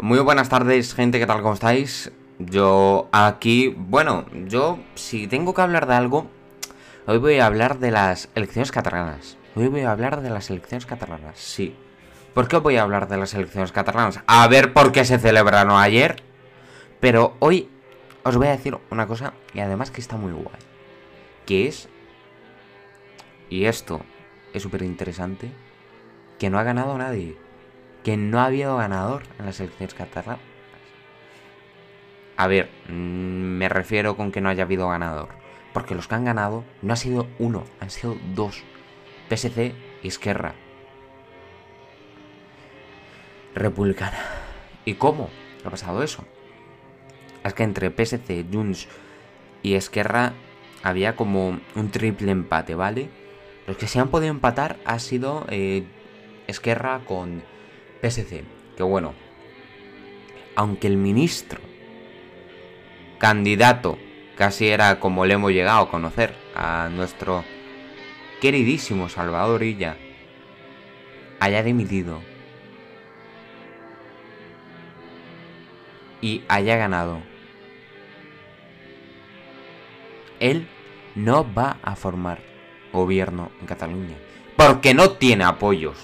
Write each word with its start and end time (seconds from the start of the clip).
Muy 0.00 0.20
buenas 0.20 0.48
tardes, 0.48 0.94
gente, 0.94 1.18
¿qué 1.18 1.26
tal? 1.26 1.42
¿Cómo 1.42 1.54
estáis? 1.54 2.12
Yo 2.38 3.08
aquí, 3.10 3.74
bueno, 3.76 4.26
yo 4.46 4.78
si 4.94 5.26
tengo 5.26 5.54
que 5.54 5.60
hablar 5.60 5.88
de 5.88 5.94
algo, 5.94 6.30
hoy 7.08 7.18
voy 7.18 7.40
a 7.40 7.46
hablar 7.46 7.80
de 7.80 7.90
las 7.90 8.28
elecciones 8.36 8.70
catalanas. 8.70 9.36
Hoy 9.56 9.66
voy 9.66 9.80
a 9.80 9.90
hablar 9.90 10.20
de 10.20 10.30
las 10.30 10.50
elecciones 10.50 10.86
catalanas, 10.86 11.36
sí. 11.36 11.74
¿Por 12.32 12.46
qué 12.46 12.58
voy 12.58 12.76
a 12.76 12.82
hablar 12.82 13.08
de 13.08 13.16
las 13.16 13.34
elecciones 13.34 13.72
catalanas? 13.72 14.20
A 14.28 14.46
ver 14.46 14.72
por 14.72 14.92
qué 14.92 15.04
se 15.04 15.18
celebraron 15.18 15.76
ayer. 15.76 16.22
Pero 17.00 17.34
hoy 17.40 17.68
os 18.22 18.36
voy 18.36 18.46
a 18.46 18.52
decir 18.52 18.78
una 18.90 19.08
cosa, 19.08 19.32
y 19.52 19.58
además 19.58 19.90
que 19.90 20.00
está 20.00 20.16
muy 20.16 20.30
guay. 20.30 20.60
Que 21.44 21.66
es... 21.66 21.88
Y 23.50 23.64
esto 23.64 24.02
es 24.54 24.62
súper 24.62 24.82
interesante. 24.82 25.50
Que 26.38 26.50
no 26.50 26.60
ha 26.60 26.62
ganado 26.62 26.96
nadie 26.96 27.47
que 28.04 28.16
no 28.16 28.40
ha 28.40 28.46
habido 28.46 28.76
ganador 28.76 29.22
en 29.38 29.46
las 29.46 29.60
elecciones 29.60 29.94
catalanas. 29.94 30.40
A 32.36 32.46
ver, 32.46 32.70
mm, 32.88 32.92
me 32.92 33.68
refiero 33.68 34.16
con 34.16 34.30
que 34.30 34.40
no 34.40 34.48
haya 34.48 34.62
habido 34.62 34.88
ganador. 34.88 35.28
Porque 35.72 35.94
los 35.94 36.08
que 36.08 36.14
han 36.14 36.24
ganado 36.24 36.64
no 36.82 36.92
ha 36.92 36.96
sido 36.96 37.26
uno, 37.38 37.64
han 37.80 37.90
sido 37.90 38.16
dos. 38.34 38.62
PSC 39.28 39.74
y 40.02 40.08
Esquerra. 40.08 40.54
Republicana. 43.54 44.18
¿Y 44.84 44.94
cómo 44.94 45.30
ha 45.64 45.70
pasado 45.70 46.02
eso? 46.02 46.24
Es 47.44 47.54
que 47.54 47.64
entre 47.64 47.90
PSC, 47.90 48.46
Junts 48.50 48.88
y 49.62 49.74
Esquerra 49.74 50.32
había 50.82 51.16
como 51.16 51.58
un 51.74 51.90
triple 51.90 52.30
empate, 52.30 52.74
¿vale? 52.74 53.10
Los 53.66 53.76
que 53.76 53.88
se 53.88 53.98
han 53.98 54.08
podido 54.08 54.30
empatar 54.30 54.76
ha 54.84 54.98
sido 54.98 55.44
eh, 55.50 55.84
Esquerra 56.46 57.00
con 57.04 57.42
PSC, 58.02 58.44
que 58.76 58.82
bueno, 58.82 59.14
aunque 60.54 60.86
el 60.86 60.96
ministro, 60.96 61.60
candidato, 63.18 63.98
casi 64.36 64.68
era 64.68 65.00
como 65.00 65.26
le 65.26 65.34
hemos 65.34 65.52
llegado 65.52 65.82
a 65.82 65.90
conocer 65.90 66.34
a 66.54 66.88
nuestro 66.90 67.44
queridísimo 68.40 69.08
Salvador 69.08 69.62
Illa, 69.62 69.96
haya 71.40 71.62
dimitido 71.62 72.20
y 76.20 76.42
haya 76.48 76.76
ganado, 76.76 77.20
él 80.40 80.68
no 81.14 81.46
va 81.52 81.78
a 81.82 81.96
formar 81.96 82.40
gobierno 82.92 83.50
en 83.60 83.66
Cataluña, 83.66 84.16
porque 84.56 84.94
no 84.94 85.10
tiene 85.12 85.44
apoyos. 85.44 85.96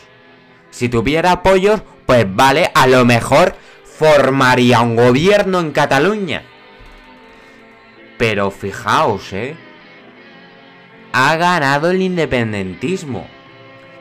Si 0.75 0.89
tuviera 0.89 1.31
apoyos, 1.31 1.83
pues 2.05 2.27
vale, 2.35 2.73
a 2.75 2.89
lo 2.89 3.05
mejor 3.05 3.55
formaría 3.85 4.81
un 4.81 4.97
gobierno 4.97 5.61
en 5.61 5.71
Cataluña. 5.71 6.43
Pero 8.19 8.51
fijaos, 8.51 9.33
¿eh? 9.33 9.55
Ha 11.13 11.37
ganado 11.37 11.93
el 11.93 12.03
independentismo. 12.03 13.29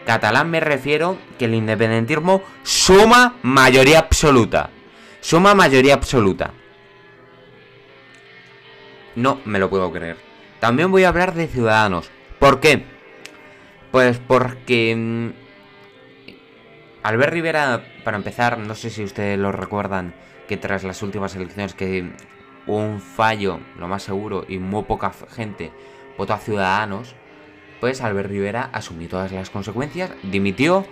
Catalán 0.07 0.49
me 0.49 0.61
refiero 0.61 1.19
que 1.37 1.45
el 1.45 1.53
independentismo 1.53 2.41
suma 2.63 3.35
mayoría 3.43 3.99
absoluta. 3.99 4.71
Suma 5.21 5.53
mayoría 5.53 5.93
absoluta. 5.93 6.53
No 9.15 9.41
me 9.45 9.59
lo 9.59 9.69
puedo 9.69 9.91
creer. 9.91 10.17
También 10.59 10.89
voy 10.89 11.03
a 11.03 11.09
hablar 11.09 11.35
de 11.35 11.45
Ciudadanos. 11.45 12.09
¿Por 12.39 12.59
qué? 12.59 12.83
Pues 13.91 14.17
porque 14.17 14.95
mm, 14.95 15.42
Albert 17.03 17.33
Rivera, 17.33 17.83
para 18.05 18.15
empezar, 18.15 18.57
no 18.57 18.75
sé 18.75 18.89
si 18.89 19.03
ustedes 19.03 19.37
lo 19.37 19.51
recuerdan, 19.51 20.13
que 20.47 20.55
tras 20.57 20.83
las 20.83 21.01
últimas 21.01 21.35
elecciones 21.35 21.73
que 21.73 22.09
hubo 22.65 22.77
un 22.77 23.01
fallo, 23.01 23.59
lo 23.77 23.89
más 23.89 24.03
seguro, 24.03 24.45
y 24.47 24.57
muy 24.57 24.83
poca 24.83 25.11
gente 25.29 25.71
votó 26.17 26.33
a 26.33 26.37
Ciudadanos, 26.37 27.15
pues 27.81 28.01
Albert 28.01 28.29
Rivera 28.29 28.69
asumió 28.71 29.09
todas 29.09 29.33
las 29.33 29.49
consecuencias, 29.49 30.11
dimitió, 30.23 30.85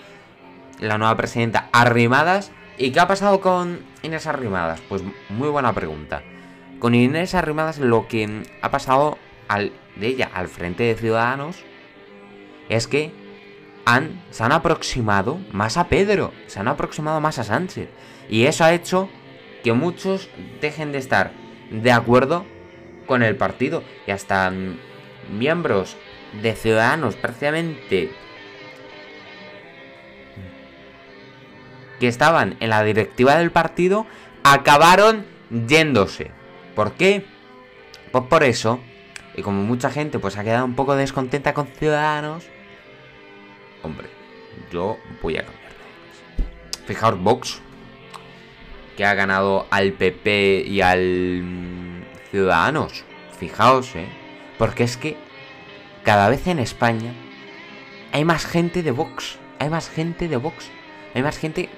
la 0.79 0.97
nueva 0.97 1.15
presidenta 1.15 1.69
Arrimadas, 1.71 2.51
¿y 2.77 2.91
qué 2.91 2.99
ha 2.99 3.07
pasado 3.07 3.39
con 3.39 3.79
Inés 4.01 4.27
Arrimadas? 4.27 4.81
Pues 4.89 5.03
muy 5.29 5.47
buena 5.47 5.71
pregunta. 5.73 6.23
Con 6.79 6.95
Inés 6.95 7.35
Arrimadas 7.35 7.77
lo 7.77 8.07
que 8.07 8.43
ha 8.61 8.71
pasado 8.71 9.17
al, 9.47 9.71
de 9.95 10.07
ella 10.07 10.29
al 10.33 10.47
frente 10.47 10.83
de 10.83 10.95
Ciudadanos 10.95 11.63
es 12.67 12.87
que 12.87 13.20
han, 13.85 14.23
se 14.29 14.43
han 14.43 14.51
aproximado 14.51 15.39
más 15.51 15.77
a 15.77 15.87
Pedro, 15.87 16.31
se 16.47 16.59
han 16.59 16.67
aproximado 16.67 17.19
más 17.21 17.39
a 17.39 17.43
Sánchez. 17.43 17.89
Y 18.29 18.45
eso 18.45 18.63
ha 18.63 18.73
hecho 18.73 19.09
que 19.63 19.73
muchos 19.73 20.29
dejen 20.61 20.91
de 20.91 20.97
estar 20.97 21.31
de 21.69 21.91
acuerdo 21.91 22.45
con 23.05 23.23
el 23.23 23.35
partido. 23.35 23.83
Y 24.07 24.11
hasta 24.11 24.51
miembros 25.31 25.97
de 26.41 26.55
Ciudadanos 26.55 27.15
prácticamente 27.15 28.11
que 31.99 32.07
estaban 32.07 32.57
en 32.59 32.69
la 32.69 32.83
directiva 32.83 33.35
del 33.35 33.51
partido 33.51 34.07
acabaron 34.43 35.25
yéndose. 35.67 36.31
¿Por 36.75 36.93
qué? 36.93 37.25
Pues 38.11 38.23
por 38.25 38.43
eso. 38.43 38.79
Y 39.35 39.43
como 39.43 39.61
mucha 39.63 39.91
gente 39.91 40.19
pues 40.19 40.37
ha 40.37 40.43
quedado 40.43 40.65
un 40.65 40.75
poco 40.75 40.95
descontenta 40.95 41.53
con 41.53 41.67
Ciudadanos, 41.67 42.49
Hombre, 43.83 44.07
yo 44.71 44.97
voy 45.21 45.37
a 45.37 45.45
cambiar 45.45 45.71
Fijaos, 46.85 47.19
Vox, 47.19 47.61
que 48.97 49.05
ha 49.05 49.13
ganado 49.13 49.67
al 49.69 49.93
PP 49.93 50.65
y 50.67 50.81
al 50.81 52.05
Ciudadanos. 52.31 53.03
Fijaos, 53.39 53.95
¿eh? 53.95 54.07
Porque 54.57 54.83
es 54.83 54.97
que 54.97 55.15
cada 56.03 56.29
vez 56.29 56.47
en 56.47 56.59
España 56.59 57.13
hay 58.11 58.25
más 58.25 58.45
gente 58.45 58.83
de 58.83 58.91
Vox. 58.91 59.37
Hay 59.59 59.69
más 59.69 59.89
gente 59.89 60.27
de 60.27 60.37
Vox. 60.37 60.69
Hay 61.13 61.23
más 61.23 61.37
gente 61.37 61.69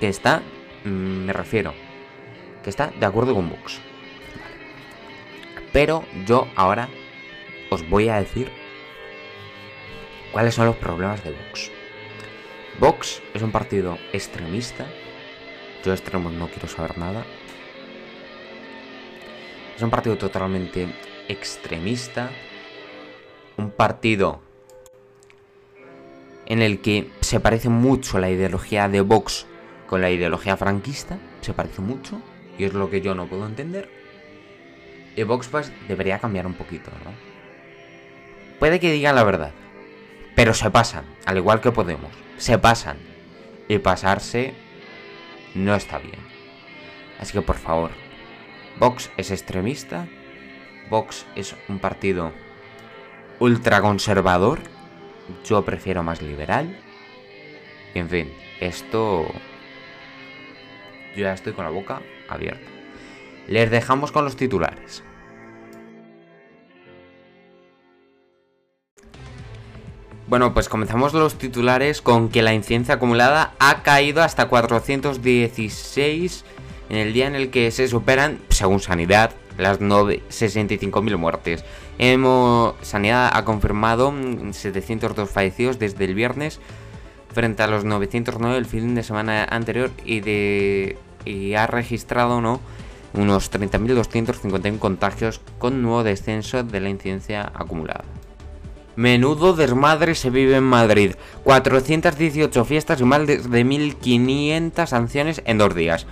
que 0.00 0.08
está, 0.08 0.42
mm, 0.84 0.88
me 0.88 1.32
refiero, 1.32 1.74
que 2.62 2.70
está 2.70 2.88
de 2.88 3.06
acuerdo 3.06 3.34
con 3.34 3.48
Vox. 3.48 3.80
Pero 5.72 6.04
yo 6.26 6.48
ahora 6.56 6.88
os 7.70 7.88
voy 7.88 8.08
a 8.08 8.16
decir 8.16 8.50
¿Cuáles 10.34 10.56
son 10.56 10.66
los 10.66 10.74
problemas 10.74 11.22
de 11.22 11.30
Vox? 11.30 11.70
Vox 12.80 13.22
es 13.34 13.42
un 13.42 13.52
partido 13.52 13.98
extremista. 14.12 14.84
Yo 15.84 15.92
de 15.92 15.96
extremos 15.96 16.32
no 16.32 16.48
quiero 16.48 16.66
saber 16.66 16.98
nada. 16.98 17.24
Es 19.76 19.80
un 19.80 19.90
partido 19.90 20.18
totalmente 20.18 20.88
extremista. 21.28 22.30
Un 23.58 23.70
partido 23.70 24.40
en 26.46 26.62
el 26.62 26.80
que 26.80 27.12
se 27.20 27.38
parece 27.38 27.68
mucho 27.68 28.18
la 28.18 28.28
ideología 28.28 28.88
de 28.88 29.02
Vox 29.02 29.46
con 29.86 30.00
la 30.00 30.10
ideología 30.10 30.56
franquista. 30.56 31.16
Se 31.42 31.52
parece 31.52 31.80
mucho. 31.80 32.20
Y 32.58 32.64
es 32.64 32.74
lo 32.74 32.90
que 32.90 33.00
yo 33.00 33.14
no 33.14 33.28
puedo 33.28 33.46
entender. 33.46 33.88
Y 35.14 35.22
Vox 35.22 35.46
pues 35.46 35.70
debería 35.86 36.18
cambiar 36.18 36.48
un 36.48 36.54
poquito, 36.54 36.90
¿no? 37.04 37.12
Puede 38.58 38.80
que 38.80 38.90
digan 38.90 39.14
la 39.14 39.22
verdad. 39.22 39.52
Pero 40.34 40.54
se 40.54 40.70
pasan, 40.70 41.04
al 41.26 41.36
igual 41.36 41.60
que 41.60 41.72
Podemos. 41.72 42.10
Se 42.36 42.58
pasan. 42.58 42.98
Y 43.68 43.78
pasarse 43.78 44.54
no 45.54 45.74
está 45.74 45.98
bien. 45.98 46.18
Así 47.18 47.32
que 47.32 47.42
por 47.42 47.56
favor, 47.56 47.90
Vox 48.78 49.10
es 49.16 49.30
extremista. 49.30 50.06
Vox 50.90 51.26
es 51.36 51.54
un 51.68 51.78
partido 51.78 52.32
ultraconservador. 53.38 54.60
Yo 55.44 55.64
prefiero 55.64 56.02
más 56.02 56.20
liberal. 56.20 56.76
Y 57.94 58.00
en 58.00 58.08
fin, 58.08 58.32
esto... 58.60 59.26
Yo 61.16 61.22
ya 61.22 61.32
estoy 61.32 61.52
con 61.52 61.64
la 61.64 61.70
boca 61.70 62.02
abierta. 62.28 62.68
Les 63.46 63.70
dejamos 63.70 64.10
con 64.10 64.24
los 64.24 64.36
titulares. 64.36 65.04
Bueno, 70.26 70.54
pues 70.54 70.70
comenzamos 70.70 71.12
los 71.12 71.34
titulares 71.34 72.00
con 72.00 72.30
que 72.30 72.40
la 72.40 72.54
incidencia 72.54 72.94
acumulada 72.94 73.52
ha 73.58 73.82
caído 73.82 74.22
hasta 74.22 74.48
416 74.48 76.44
en 76.88 76.96
el 76.96 77.12
día 77.12 77.26
en 77.26 77.34
el 77.34 77.50
que 77.50 77.70
se 77.70 77.88
superan, 77.88 78.38
según 78.48 78.80
Sanidad, 78.80 79.32
las 79.58 79.80
65.000 79.80 81.16
muertes. 81.18 81.64
Sanidad 82.82 83.30
ha 83.32 83.44
confirmado 83.44 84.14
702 84.50 85.28
fallecidos 85.30 85.78
desde 85.78 86.06
el 86.06 86.14
viernes 86.14 86.58
frente 87.32 87.62
a 87.62 87.66
los 87.66 87.84
909 87.84 88.56
el 88.56 88.66
fin 88.66 88.94
de 88.94 89.02
semana 89.02 89.44
anterior 89.44 89.90
y, 90.04 90.20
de, 90.20 90.96
y 91.24 91.54
ha 91.54 91.66
registrado 91.66 92.40
¿no? 92.40 92.60
unos 93.12 93.52
30.251 93.52 94.78
contagios 94.78 95.40
con 95.58 95.82
nuevo 95.82 96.02
descenso 96.02 96.62
de 96.62 96.80
la 96.80 96.88
incidencia 96.88 97.52
acumulada. 97.54 98.04
Menudo 98.96 99.54
desmadre 99.54 100.14
se 100.14 100.30
vive 100.30 100.56
en 100.56 100.64
Madrid. 100.64 101.14
418 101.44 102.64
fiestas 102.64 103.00
y 103.00 103.04
más 103.04 103.26
de 103.26 103.40
1.500 103.42 104.86
sanciones 104.86 105.42
en 105.44 105.58
dos 105.58 105.74
días. 105.74 106.06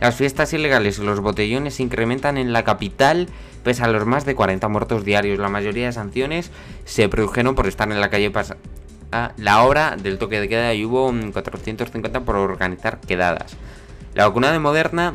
Las 0.00 0.16
fiestas 0.16 0.52
ilegales 0.52 0.98
y 0.98 1.02
los 1.02 1.20
botellones 1.20 1.76
se 1.76 1.82
incrementan 1.82 2.36
en 2.36 2.52
la 2.52 2.64
capital 2.64 3.28
pese 3.64 3.82
a 3.82 3.88
los 3.88 4.04
más 4.04 4.26
de 4.26 4.34
40 4.34 4.68
muertos 4.68 5.04
diarios. 5.04 5.38
La 5.38 5.48
mayoría 5.48 5.86
de 5.86 5.92
sanciones 5.92 6.50
se 6.84 7.08
produjeron 7.08 7.54
por 7.54 7.66
estar 7.66 7.90
en 7.90 8.00
la 8.00 8.10
calle 8.10 8.30
a 9.12 9.32
la 9.36 9.62
hora 9.62 9.96
del 9.96 10.18
toque 10.18 10.40
de 10.40 10.48
queda 10.48 10.74
y 10.74 10.84
hubo 10.84 11.12
450 11.32 12.20
por 12.20 12.36
organizar 12.36 13.00
quedadas. 13.00 13.56
La 14.14 14.28
vacuna 14.28 14.52
de 14.52 14.58
Moderna 14.58 15.14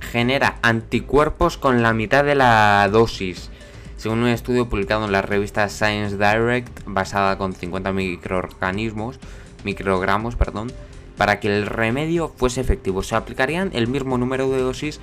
genera 0.00 0.58
anticuerpos 0.62 1.56
con 1.56 1.82
la 1.82 1.92
mitad 1.94 2.24
de 2.24 2.34
la 2.34 2.88
dosis. 2.92 3.50
Según 3.96 4.20
un 4.20 4.28
estudio 4.28 4.68
publicado 4.68 5.04
en 5.04 5.12
la 5.12 5.22
revista 5.22 5.68
Science 5.68 6.16
Direct, 6.16 6.82
basada 6.86 7.38
con 7.38 7.54
50 7.54 7.92
microorganismos, 7.92 9.18
microgramos, 9.64 10.36
perdón, 10.36 10.70
para 11.16 11.40
que 11.40 11.48
el 11.48 11.66
remedio 11.66 12.32
fuese 12.36 12.60
efectivo. 12.60 13.02
Se 13.02 13.16
aplicarían 13.16 13.70
el 13.72 13.88
mismo 13.88 14.18
número 14.18 14.50
de 14.50 14.60
dosis, 14.60 15.00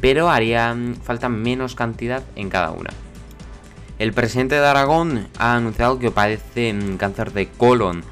pero 0.00 0.30
haría 0.30 0.76
falta 1.02 1.28
menos 1.28 1.74
cantidad 1.74 2.22
en 2.36 2.48
cada 2.48 2.70
una. 2.70 2.90
El 3.98 4.12
presidente 4.12 4.54
de 4.54 4.66
Aragón 4.66 5.26
ha 5.38 5.56
anunciado 5.56 5.98
que 5.98 6.12
padece 6.12 6.74
cáncer 6.96 7.32
de 7.32 7.48
colon. 7.48 8.04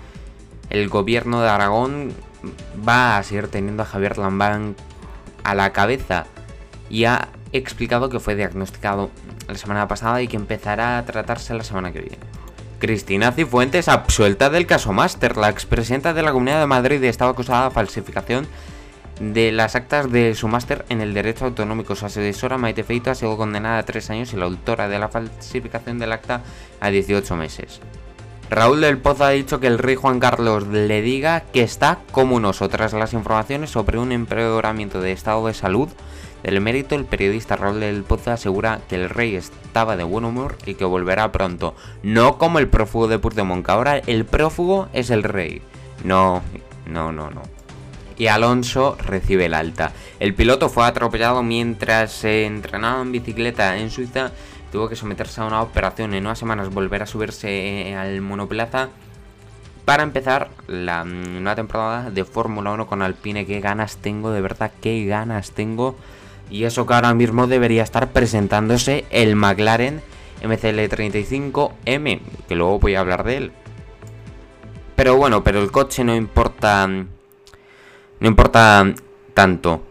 El 0.68 0.88
gobierno 0.88 1.40
de 1.40 1.48
Aragón 1.48 2.12
va 2.86 3.18
a 3.18 3.22
seguir 3.22 3.46
teniendo 3.46 3.84
a 3.84 3.86
Javier 3.86 4.18
Lambán 4.18 4.74
a 5.44 5.54
la 5.54 5.72
cabeza 5.72 6.26
y 6.90 7.04
ha 7.04 7.28
explicado 7.52 8.08
que 8.08 8.20
fue 8.20 8.34
diagnosticado 8.34 9.10
la 9.48 9.56
semana 9.56 9.88
pasada 9.88 10.22
y 10.22 10.28
que 10.28 10.36
empezará 10.36 10.98
a 10.98 11.04
tratarse 11.04 11.54
la 11.54 11.64
semana 11.64 11.92
que 11.92 12.00
viene. 12.00 12.18
Cristina 12.78 13.32
Cifuentes 13.32 13.88
absuelta 13.88 14.50
del 14.50 14.66
caso 14.66 14.92
Master. 14.92 15.36
La 15.36 15.48
expresidenta 15.48 16.12
de 16.12 16.22
la 16.22 16.32
Comunidad 16.32 16.60
de 16.60 16.66
Madrid 16.66 17.02
estaba 17.04 17.30
acusada 17.30 17.68
de 17.68 17.74
falsificación 17.74 18.46
de 19.20 19.50
las 19.50 19.74
actas 19.74 20.12
de 20.12 20.34
su 20.34 20.46
máster 20.46 20.84
en 20.90 21.00
el 21.00 21.14
Derecho 21.14 21.46
Autonómico. 21.46 21.94
Su 21.94 22.06
asesora 22.06 22.58
Maite 22.58 22.84
Feito 22.84 23.10
ha 23.10 23.14
sido 23.14 23.36
condenada 23.36 23.78
a 23.78 23.84
tres 23.84 24.10
años 24.10 24.32
y 24.32 24.36
la 24.36 24.44
autora 24.44 24.88
de 24.88 24.98
la 24.98 25.08
falsificación 25.08 25.98
del 25.98 26.12
acta 26.12 26.42
a 26.80 26.90
18 26.90 27.34
meses. 27.36 27.80
Raúl 28.50 28.80
del 28.80 28.98
Pozo 28.98 29.24
ha 29.24 29.30
dicho 29.30 29.58
que 29.58 29.66
el 29.66 29.78
rey 29.78 29.96
Juan 29.96 30.20
Carlos 30.20 30.66
le 30.68 31.02
diga 31.02 31.40
que 31.52 31.62
está 31.62 31.98
como 32.12 32.38
nosotras. 32.38 32.92
Las 32.92 33.12
informaciones 33.12 33.70
sobre 33.70 33.98
un 33.98 34.12
empeoramiento 34.12 35.00
de 35.00 35.12
estado 35.12 35.46
de 35.46 35.54
salud 35.54 35.88
del 36.46 36.58
emérito, 36.58 36.94
el 36.94 37.06
periodista 37.06 37.56
Raúl 37.56 37.80
del 37.80 38.04
Pozo 38.04 38.30
asegura 38.30 38.78
que 38.88 38.94
el 38.94 39.10
rey 39.10 39.34
estaba 39.34 39.96
de 39.96 40.04
buen 40.04 40.24
humor 40.24 40.56
y 40.64 40.74
que 40.74 40.84
volverá 40.84 41.32
pronto. 41.32 41.74
No 42.04 42.38
como 42.38 42.60
el 42.60 42.68
prófugo 42.68 43.08
de 43.08 43.18
Puigdemont, 43.18 43.66
que 43.66 43.72
ahora 43.72 43.98
el 43.98 44.24
prófugo 44.24 44.88
es 44.92 45.10
el 45.10 45.24
rey. 45.24 45.60
No, 46.04 46.42
no, 46.86 47.10
no, 47.10 47.32
no. 47.32 47.42
Y 48.16 48.28
Alonso 48.28 48.96
recibe 49.04 49.46
el 49.46 49.54
alta. 49.54 49.90
El 50.20 50.34
piloto 50.34 50.68
fue 50.68 50.86
atropellado 50.86 51.42
mientras 51.42 52.12
se 52.12 52.46
entrenaba 52.46 53.02
en 53.02 53.10
bicicleta 53.10 53.76
en 53.78 53.90
Suiza. 53.90 54.30
Tuvo 54.70 54.88
que 54.88 54.94
someterse 54.94 55.40
a 55.40 55.46
una 55.46 55.62
operación 55.62 56.14
en 56.14 56.26
unas 56.26 56.38
semanas, 56.38 56.72
volver 56.72 57.02
a 57.02 57.06
subirse 57.06 57.92
al 57.96 58.20
monoplaza 58.20 58.90
para 59.84 60.04
empezar 60.04 60.50
la 60.68 61.02
nueva 61.02 61.56
temporada 61.56 62.08
de 62.08 62.24
Fórmula 62.24 62.70
1 62.70 62.86
con 62.86 63.02
Alpine. 63.02 63.46
Qué 63.46 63.58
ganas 63.58 63.96
tengo, 63.96 64.30
de 64.30 64.42
verdad, 64.42 64.70
qué 64.80 65.06
ganas 65.06 65.50
tengo 65.50 65.96
y 66.50 66.64
eso 66.64 66.86
que 66.86 66.94
ahora 66.94 67.14
mismo 67.14 67.46
debería 67.46 67.82
estar 67.82 68.12
presentándose 68.12 69.04
el 69.10 69.36
McLaren 69.36 70.02
MCL35M, 70.42 72.20
que 72.48 72.54
luego 72.54 72.78
voy 72.78 72.94
a 72.94 73.00
hablar 73.00 73.24
de 73.24 73.36
él. 73.36 73.52
Pero 74.94 75.16
bueno, 75.16 75.44
pero 75.44 75.62
el 75.62 75.70
coche 75.70 76.04
no 76.04 76.14
importa. 76.14 76.86
No 76.86 77.06
importa 78.20 78.94
tanto. 79.34 79.82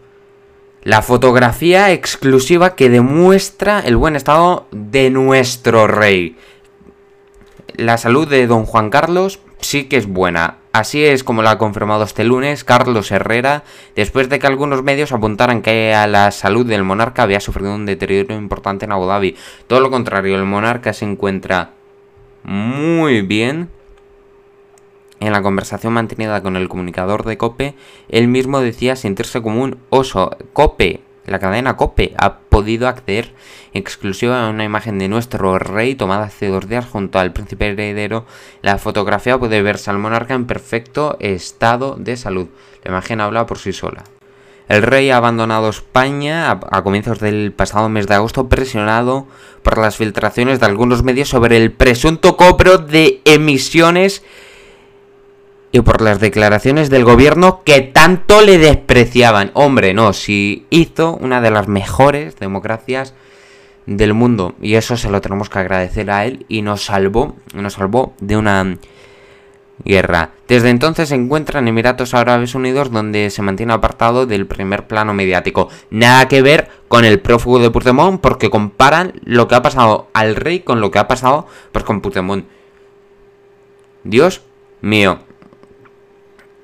La 0.82 1.02
fotografía 1.02 1.92
exclusiva 1.92 2.74
que 2.74 2.88
demuestra 2.88 3.80
el 3.80 3.96
buen 3.96 4.16
estado 4.16 4.66
de 4.70 5.10
nuestro 5.10 5.86
rey. 5.86 6.36
La 7.74 7.98
salud 7.98 8.28
de 8.28 8.46
don 8.46 8.64
Juan 8.66 8.90
Carlos 8.90 9.40
sí 9.60 9.84
que 9.84 9.96
es 9.96 10.06
buena. 10.06 10.58
Así 10.76 11.02
es 11.06 11.24
como 11.24 11.40
lo 11.40 11.48
ha 11.48 11.56
confirmado 11.56 12.04
este 12.04 12.22
lunes 12.22 12.62
Carlos 12.62 13.10
Herrera, 13.10 13.64
después 13.94 14.28
de 14.28 14.38
que 14.38 14.46
algunos 14.46 14.82
medios 14.82 15.10
apuntaran 15.10 15.62
que 15.62 15.94
a 15.94 16.06
la 16.06 16.30
salud 16.30 16.66
del 16.66 16.84
monarca 16.84 17.22
había 17.22 17.40
sufrido 17.40 17.74
un 17.74 17.86
deterioro 17.86 18.34
importante 18.34 18.84
en 18.84 18.92
Abu 18.92 19.06
Dhabi. 19.06 19.36
Todo 19.68 19.80
lo 19.80 19.90
contrario, 19.90 20.36
el 20.36 20.44
monarca 20.44 20.92
se 20.92 21.06
encuentra 21.06 21.70
muy 22.44 23.22
bien. 23.22 23.70
En 25.18 25.32
la 25.32 25.40
conversación 25.40 25.94
mantenida 25.94 26.42
con 26.42 26.56
el 26.56 26.68
comunicador 26.68 27.24
de 27.24 27.38
Cope, 27.38 27.74
él 28.10 28.28
mismo 28.28 28.60
decía 28.60 28.96
sentirse 28.96 29.40
como 29.40 29.62
un 29.62 29.78
oso. 29.88 30.36
Cope 30.52 31.00
la 31.26 31.38
cadena 31.38 31.76
COPE 31.76 32.14
ha 32.18 32.38
podido 32.38 32.88
acceder 32.88 33.32
exclusiva 33.74 34.46
a 34.46 34.50
una 34.50 34.64
imagen 34.64 34.98
de 34.98 35.08
nuestro 35.08 35.58
rey 35.58 35.94
tomada 35.94 36.24
hace 36.24 36.48
dos 36.48 36.68
días 36.68 36.86
junto 36.86 37.18
al 37.18 37.32
príncipe 37.32 37.68
heredero. 37.68 38.26
La 38.62 38.78
fotografía 38.78 39.38
puede 39.38 39.62
verse 39.62 39.90
al 39.90 39.98
monarca 39.98 40.34
en 40.34 40.46
perfecto 40.46 41.16
estado 41.20 41.96
de 41.98 42.16
salud. 42.16 42.48
La 42.84 42.92
imagen 42.92 43.20
habla 43.20 43.46
por 43.46 43.58
sí 43.58 43.72
sola. 43.72 44.04
El 44.68 44.82
rey 44.82 45.10
ha 45.10 45.18
abandonado 45.18 45.68
España 45.68 46.50
a, 46.50 46.82
comienzos 46.82 47.20
del 47.20 47.52
pasado 47.52 47.88
mes 47.88 48.08
de 48.08 48.14
agosto 48.14 48.48
presionado 48.48 49.28
por 49.62 49.78
las 49.78 49.96
filtraciones 49.96 50.58
de 50.58 50.66
algunos 50.66 51.04
medios 51.04 51.28
sobre 51.28 51.56
el 51.56 51.70
presunto 51.70 52.36
cobro 52.36 52.78
de 52.78 53.20
emisiones 53.24 54.24
y 55.76 55.82
por 55.82 56.00
las 56.00 56.20
declaraciones 56.20 56.88
del 56.88 57.04
gobierno 57.04 57.60
que 57.62 57.82
tanto 57.82 58.40
le 58.40 58.56
despreciaban. 58.56 59.50
Hombre, 59.52 59.92
no, 59.92 60.14
si 60.14 60.66
hizo 60.70 61.14
una 61.16 61.42
de 61.42 61.50
las 61.50 61.68
mejores 61.68 62.36
democracias 62.36 63.12
del 63.84 64.14
mundo 64.14 64.54
y 64.62 64.76
eso 64.76 64.96
se 64.96 65.10
lo 65.10 65.20
tenemos 65.20 65.50
que 65.50 65.58
agradecer 65.58 66.10
a 66.10 66.24
él 66.24 66.46
y 66.48 66.62
nos 66.62 66.84
salvó, 66.84 67.36
nos 67.54 67.74
salvó 67.74 68.14
de 68.20 68.38
una 68.38 68.78
guerra. 69.84 70.30
Desde 70.48 70.70
entonces 70.70 71.10
se 71.10 71.14
encuentra 71.14 71.60
en 71.60 71.68
Emiratos 71.68 72.14
Árabes 72.14 72.54
Unidos 72.54 72.90
donde 72.90 73.28
se 73.28 73.42
mantiene 73.42 73.74
apartado 73.74 74.24
del 74.24 74.46
primer 74.46 74.86
plano 74.86 75.12
mediático. 75.12 75.68
Nada 75.90 76.26
que 76.26 76.40
ver 76.40 76.70
con 76.88 77.04
el 77.04 77.20
prófugo 77.20 77.58
de 77.58 77.70
Puigdemont 77.70 78.18
porque 78.22 78.48
comparan 78.48 79.12
lo 79.24 79.46
que 79.46 79.56
ha 79.56 79.62
pasado 79.62 80.08
al 80.14 80.36
rey 80.36 80.60
con 80.60 80.80
lo 80.80 80.90
que 80.90 81.00
ha 81.00 81.06
pasado 81.06 81.46
pues 81.70 81.84
con 81.84 82.00
Puigdemont. 82.00 82.46
Dios 84.04 84.40
mío, 84.80 85.18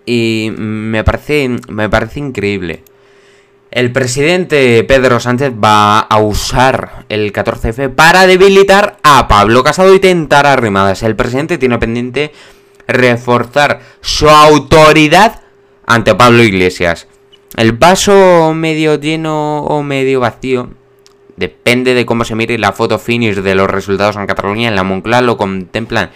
y 0.06 0.52
me 0.56 1.04
parece, 1.04 1.56
me 1.68 1.88
parece 1.88 2.20
increíble. 2.20 2.82
El 3.70 3.90
presidente 3.90 4.84
Pedro 4.84 5.18
Sánchez 5.18 5.52
va 5.52 6.00
a 6.00 6.18
usar 6.18 7.06
el 7.08 7.32
14F 7.32 7.94
para 7.94 8.26
debilitar 8.26 8.98
a 9.02 9.28
Pablo 9.28 9.64
Casado 9.64 9.94
y 9.94 9.98
tentar 9.98 10.46
arrimadas. 10.46 11.02
El 11.02 11.16
presidente 11.16 11.56
tiene 11.56 11.78
pendiente 11.78 12.32
reforzar 12.86 13.80
su 14.02 14.28
autoridad 14.28 15.40
ante 15.86 16.14
Pablo 16.14 16.42
Iglesias. 16.42 17.06
El 17.56 17.72
vaso 17.72 18.52
medio 18.54 18.96
lleno 18.96 19.64
o 19.64 19.82
medio 19.82 20.20
vacío 20.20 20.68
depende 21.36 21.94
de 21.94 22.04
cómo 22.04 22.24
se 22.24 22.34
mire 22.34 22.58
la 22.58 22.72
foto 22.72 22.98
finish 22.98 23.36
de 23.36 23.54
los 23.54 23.70
resultados 23.70 24.16
en 24.16 24.26
Cataluña. 24.26 24.68
En 24.68 24.76
la 24.76 24.84
Moncloa 24.84 25.22
lo 25.22 25.36
contemplan 25.36 26.10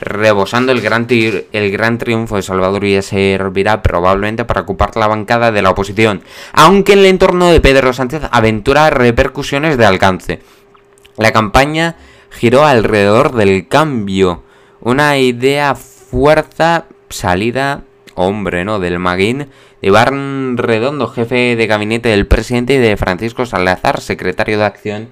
rebosando 0.00 0.72
el 0.72 0.80
gran, 0.80 1.06
el 1.08 1.70
gran 1.70 1.98
triunfo 1.98 2.36
de 2.36 2.42
Salvador 2.42 2.84
y 2.84 3.00
servirá 3.02 3.82
probablemente 3.82 4.44
para 4.44 4.62
ocupar 4.62 4.96
la 4.96 5.06
bancada 5.06 5.52
de 5.52 5.62
la 5.62 5.70
oposición, 5.70 6.22
aunque 6.52 6.92
en 6.94 7.00
el 7.00 7.06
entorno 7.06 7.50
de 7.50 7.60
Pedro 7.60 7.92
Sánchez 7.92 8.22
aventura 8.30 8.90
repercusiones 8.90 9.78
de 9.78 9.86
alcance. 9.86 10.40
La 11.16 11.32
campaña 11.32 11.96
giró 12.30 12.64
alrededor 12.64 13.34
del 13.34 13.68
cambio, 13.68 14.42
una 14.80 15.18
idea 15.18 15.74
fuerza 15.74 16.86
salida, 17.08 17.82
hombre, 18.14 18.64
¿no?, 18.64 18.80
del 18.80 18.98
Maguín, 18.98 19.38
de 19.38 19.48
Iván 19.80 20.56
Redondo, 20.56 21.08
jefe 21.08 21.56
de 21.56 21.66
gabinete 21.66 22.08
del 22.08 22.26
presidente, 22.26 22.74
y 22.74 22.78
de 22.78 22.96
Francisco 22.96 23.46
Salazar, 23.46 24.00
secretario 24.00 24.58
de 24.58 24.64
Acción 24.64 25.08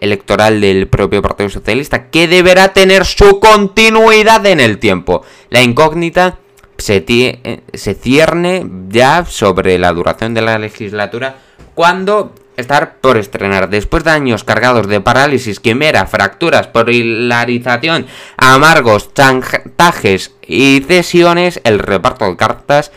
electoral 0.00 0.60
del 0.60 0.88
propio 0.88 1.22
Partido 1.22 1.50
Socialista, 1.50 2.10
que 2.10 2.26
deberá 2.26 2.72
tener 2.72 3.04
su 3.04 3.38
continuidad 3.38 4.44
en 4.46 4.58
el 4.58 4.78
tiempo. 4.78 5.22
La 5.50 5.62
incógnita 5.62 6.38
se, 6.78 7.04
eh, 7.06 7.60
se 7.72 7.94
cierne 7.94 8.66
ya 8.88 9.24
sobre 9.26 9.78
la 9.78 9.92
duración 9.92 10.34
de 10.34 10.40
la 10.40 10.58
legislatura 10.58 11.36
cuando 11.74 12.34
estar 12.56 12.96
por 13.00 13.16
estrenar. 13.16 13.68
Después 13.68 14.04
de 14.04 14.10
años 14.10 14.44
cargados 14.44 14.86
de 14.86 15.00
parálisis, 15.00 15.60
quimera, 15.60 16.06
fracturas, 16.06 16.66
polarización, 16.66 18.06
amargos, 18.36 19.12
chantajes 19.14 20.34
y 20.46 20.84
cesiones, 20.86 21.60
el 21.64 21.78
reparto 21.78 22.26
de 22.26 22.36
cartas 22.36 22.92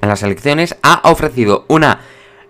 en 0.00 0.08
las 0.08 0.22
elecciones 0.22 0.76
ha 0.82 1.00
ofrecido 1.04 1.64
una 1.68 2.00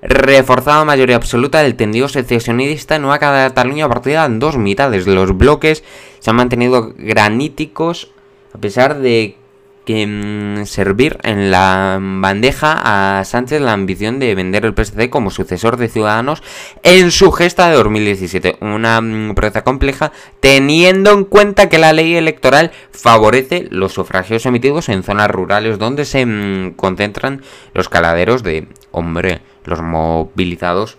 reforzada 0.05 0.85
mayoría 0.85 1.17
absoluta 1.17 1.63
del 1.63 1.77
tendido 1.77 2.09
secesionista 2.09 2.99
Nueva 2.99 3.19
Cataluña 3.19 3.89
partida 3.89 4.27
en 4.27 4.39
dos 4.39 4.59
mitades. 4.59 5.07
Los 5.07 5.37
bloques 5.37 5.83
se 6.21 6.31
han 6.31 6.37
mantenido 6.37 6.93
graníticos 6.97 8.11
a 8.53 8.59
pesar 8.59 8.99
de 8.99 9.37
que 9.85 10.07
mm, 10.07 10.67
servir 10.67 11.19
en 11.23 11.51
la 11.51 11.99
bandeja 12.01 13.19
a 13.19 13.25
Sánchez 13.25 13.61
la 13.61 13.73
ambición 13.73 14.19
de 14.19 14.35
vender 14.35 14.65
el 14.65 14.75
PSC 14.75 15.11
como 15.11 15.31
sucesor 15.31 15.77
de 15.77 15.89
Ciudadanos 15.89 16.43
en 16.83 17.11
su 17.11 17.33
gesta 17.33 17.69
de 17.69 17.77
2017. 17.77 18.57
Una 18.61 19.01
mm, 19.01 19.35
proeza 19.35 19.65
compleja 19.65 20.13
teniendo 20.41 21.13
en 21.13 21.25
cuenta 21.25 21.69
que 21.69 21.79
la 21.79 21.93
ley 21.93 22.15
electoral 22.15 22.73
favorece 22.93 23.67
los 23.71 23.93
sufragios 23.93 24.47
emitidos 24.47 24.89
en 24.89 25.03
zonas 25.03 25.31
rurales 25.31 25.79
donde 25.79 26.05
se 26.05 26.25
mm, 26.25 26.73
concentran 26.77 27.43
los 27.75 27.89
caladeros 27.89 28.43
de, 28.43 28.67
hombre, 28.95 29.43
los 29.65 29.83
movilizados 29.83 30.99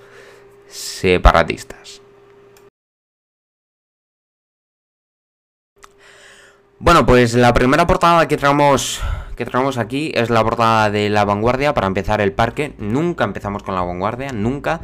separatistas. 0.68 2.02
Bueno, 6.78 7.06
pues 7.06 7.34
la 7.34 7.54
primera 7.54 7.88
portada 7.88 8.28
que 8.28 8.38
traemos, 8.38 9.02
que 9.38 9.46
traemos 9.46 9.78
aquí 9.78 10.12
es 10.14 10.30
la 10.30 10.44
portada 10.44 10.92
de 10.92 11.10
La 11.10 11.24
Vanguardia 11.24 11.74
para 11.74 11.88
empezar 11.88 12.20
el 12.20 12.34
parque. 12.34 12.74
Nunca 12.78 13.24
empezamos 13.24 13.64
con 13.64 13.76
La 13.76 13.82
Vanguardia, 13.82 14.32
nunca. 14.34 14.82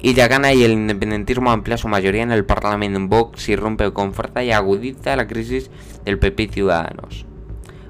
Y 0.00 0.14
ya 0.14 0.26
gana 0.26 0.52
y 0.52 0.64
el 0.64 0.72
independentismo 0.72 1.50
amplía 1.50 1.76
su 1.76 1.88
mayoría 1.88 2.22
en 2.22 2.32
el 2.32 2.44
Parlamento 2.44 2.98
en 2.98 3.08
Vox 3.08 3.48
y 3.48 3.56
rompe 3.56 3.92
con 3.92 4.14
fuerza 4.14 4.42
y 4.42 4.52
agudiza 4.52 5.16
la 5.16 5.26
crisis 5.26 5.70
del 6.04 6.18
PP 6.18 6.48
Ciudadanos. 6.48 7.26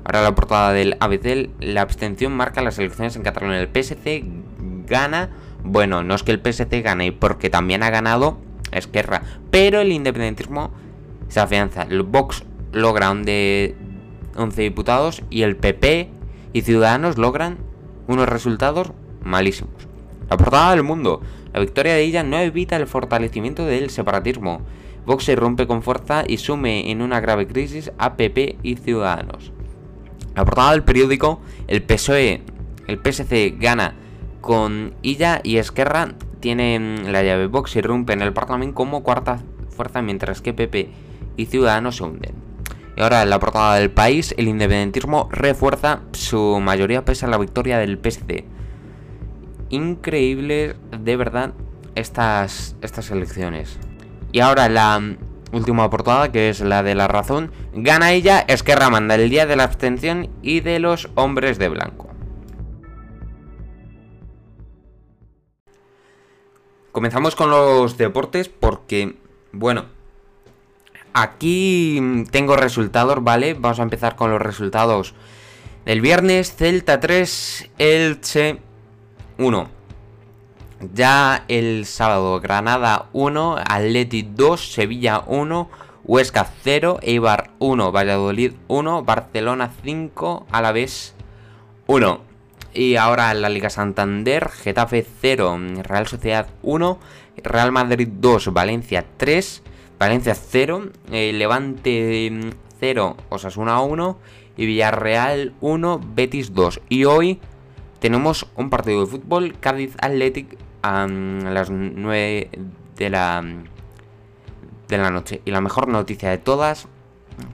Ahora 0.05 0.23
la 0.23 0.35
portada 0.35 0.73
del 0.73 0.97
ABC, 1.01 1.51
la 1.61 1.81
abstención 1.81 2.37
marca 2.37 2.61
las 2.61 2.79
elecciones 2.79 3.17
en 3.17 3.23
Cataluña. 3.23 3.61
El 3.61 3.69
PSC 3.69 4.25
gana, 4.87 5.31
bueno, 5.63 6.03
no 6.03 6.15
es 6.15 6.23
que 6.23 6.33
el 6.33 6.41
PSC 6.41 6.83
gane 6.83 7.13
porque 7.13 7.51
también 7.51 7.83
ha 7.83 7.91
ganado 7.91 8.39
Esquerra, 8.71 9.23
pero 9.51 9.81
el 9.81 9.93
independentismo 9.93 10.73
se 11.29 11.41
afianza. 11.41 11.83
El 11.83 12.03
Vox 12.03 12.45
logra 12.73 13.15
de 13.15 13.77
11 14.37 14.63
diputados 14.63 15.23
y 15.31 15.43
el 15.43 15.57
PP 15.57 16.11
y 16.53 16.63
Ciudadanos 16.63 17.19
logran 17.19 17.59
unos 18.07 18.29
resultados 18.29 18.93
malísimos. 19.23 19.89
La 20.29 20.37
portada 20.37 20.73
del 20.73 20.83
mundo. 20.83 21.21
La 21.53 21.61
victoria 21.61 21.95
de 21.95 22.03
ella 22.03 22.25
no 22.25 22.39
evita 22.39 22.77
el 22.77 22.87
fortalecimiento 22.87 23.65
del 23.65 23.91
separatismo. 23.91 24.63
Vox 25.07 25.25
se 25.25 25.37
rompe 25.37 25.67
con 25.67 25.83
fuerza 25.83 26.25
y 26.27 26.39
sume 26.39 26.91
en 26.91 27.01
una 27.01 27.21
grave 27.21 27.47
crisis 27.47 27.93
a 27.99 28.17
PP 28.17 28.57
y 28.63 28.77
Ciudadanos. 28.77 29.53
La 30.35 30.45
portada 30.45 30.73
del 30.73 30.83
periódico, 30.83 31.41
el 31.69 31.83
PSOE, 31.83 32.43
el 32.89 32.99
PSC 32.99 33.57
gana 33.59 33.95
con 34.45 34.93
ella 35.03 35.41
y 35.43 35.57
Esquerra 35.57 36.17
tienen 36.41 37.13
la 37.13 37.23
llave 37.23 37.47
Vox 37.47 37.77
y 37.77 37.81
rompe 37.81 38.13
en 38.13 38.21
el 38.21 38.35
Parlamento 38.35 38.75
como 38.75 39.03
cuarta 39.03 39.41
fuerza 39.71 40.03
mientras 40.03 40.43
que 40.43 40.53
PP 40.53 40.91
y 41.39 41.47
Ciudadanos 41.47 41.97
se 41.97 42.05
hunden. 42.05 42.35
Y 42.95 43.01
ahora 43.01 43.23
en 43.23 43.31
la 43.31 43.41
portada 43.41 43.77
del 43.77 43.91
país, 43.91 44.35
el 44.37 44.49
independentismo 44.49 45.31
refuerza 45.33 46.01
su 46.13 46.61
mayoría 46.61 47.07
pese 47.07 47.25
a 47.25 47.31
la 47.31 47.39
victoria 47.39 47.79
del 47.79 47.99
PSC. 47.99 48.45
Increíble, 49.71 50.77
de 51.01 51.17
verdad, 51.17 51.55
estas, 51.95 52.77
estas 52.83 53.11
elecciones. 53.11 53.79
Y 54.31 54.41
ahora 54.41 54.69
la 54.69 55.01
última 55.53 55.89
portada, 55.89 56.31
que 56.31 56.51
es 56.51 56.61
la 56.61 56.83
de 56.83 56.95
la 56.95 57.09
razón, 57.09 57.51
gana 57.73 58.13
ella 58.13 58.45
Esquerra 58.47 58.91
manda 58.91 59.15
el 59.15 59.31
día 59.31 59.47
de 59.47 59.57
la 59.57 59.65
abstención 59.65 60.29
y 60.43 60.61
de 60.61 60.81
los 60.81 61.09
hombres 61.15 61.59
de 61.59 61.71
blanco. 61.71 62.14
Comenzamos 66.95 67.37
con 67.37 67.51
los 67.51 67.99
deportes 67.99 68.49
porque, 68.49 69.17
bueno, 69.53 69.85
Aquí 71.17 72.25
tengo 72.33 72.57
resultados, 72.57 73.23
¿vale? 73.23 73.55
Vamos 73.55 73.79
a 73.79 73.85
empezar 73.85 74.17
con 74.17 74.33
los 74.33 74.43
resultados 74.43 75.15
del 75.85 76.01
viernes. 76.01 76.57
Celta 76.57 76.99
3, 76.99 77.71
Elche 77.79 78.59
1. 79.39 79.69
Ya 80.93 81.45
el 81.47 81.87
sábado, 81.87 82.41
Granada 82.41 83.07
1, 83.13 83.59
Atleti 83.65 84.23
2, 84.23 84.73
Sevilla 84.73 85.23
1, 85.29 85.71
Huesca 86.03 86.51
0, 86.65 86.99
Eibar 87.01 87.53
1, 87.61 87.93
Valladolid 87.93 88.55
1, 88.67 89.05
Barcelona 89.05 89.71
5, 89.85 90.49
Alavés 90.51 91.15
1. 91.87 92.34
Y 92.75 92.97
ahora 92.97 93.33
la 93.35 93.49
Liga 93.49 93.71
Santander, 93.71 94.51
Getafe 94.51 95.07
0, 95.21 95.59
Real 95.85 96.09
Sociedad 96.09 96.49
1, 96.63 96.99
Real 97.37 97.71
Madrid 97.71 98.09
2, 98.11 98.53
Valencia 98.53 99.05
3, 99.17 99.63
Valencia 99.97 100.35
0, 100.35 100.91
eh, 101.13 101.33
Levante 101.33 102.33
0, 102.81 103.17
Osasuna 103.29 103.81
1 103.81 104.19
y 104.57 104.67
Villarreal 104.67 105.55
1, 105.61 106.01
Betis 106.15 106.53
2. 106.53 106.81
Y 106.89 107.05
hoy 107.05 107.39
tenemos 108.01 108.49
un 108.57 108.71
partido 108.71 109.01
de 109.01 109.07
fútbol, 109.07 109.57
Cádiz 109.61 109.95
Athletic 110.01 110.59
a 110.83 111.07
las 111.07 111.71
9 111.71 112.51
de 112.97 113.11
la, 113.11 113.45
de 114.89 114.99
la 114.99 115.11
noche. 115.11 115.43
Y 115.45 115.53
la 115.53 115.61
mejor 115.61 115.87
noticia 115.87 116.31
de 116.31 116.39
todas, 116.39 116.89